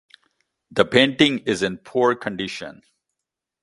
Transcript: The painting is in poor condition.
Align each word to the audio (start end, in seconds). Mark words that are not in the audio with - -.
The 0.71 0.83
painting 0.83 1.43
is 1.45 1.61
in 1.61 1.77
poor 1.77 2.15
condition. 2.15 2.81